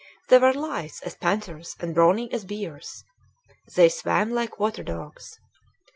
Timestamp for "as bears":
2.33-3.03